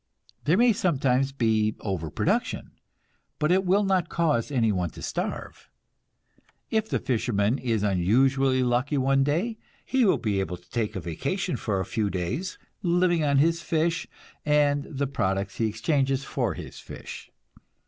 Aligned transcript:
There 0.45 0.57
may 0.57 0.73
sometimes 0.73 1.31
be 1.31 1.75
over 1.81 2.09
production, 2.09 2.71
but 3.37 3.51
it 3.51 3.63
will 3.65 3.83
not 3.83 4.09
cause 4.09 4.49
anyone 4.51 4.89
to 4.89 5.01
starve. 5.03 5.69
If 6.71 6.89
the 6.89 6.97
fisherman 6.97 7.59
is 7.59 7.83
unusually 7.83 8.63
lucky 8.63 8.97
one 8.97 9.23
day, 9.23 9.59
he 9.85 10.03
will 10.03 10.17
be 10.17 10.39
able 10.39 10.57
to 10.57 10.69
take 10.71 10.95
a 10.95 10.99
vacation 10.99 11.55
for 11.55 11.79
a 11.79 11.85
few 11.85 12.09
days, 12.09 12.57
living 12.81 13.23
on 13.23 13.37
his 13.37 13.61
fish 13.61 14.07
and 14.43 14.85
the 14.85 15.05
products 15.05 15.57
he 15.57 15.67
exchanges 15.67 16.23
for 16.23 16.55
his 16.55 16.79
fish. 16.79 17.29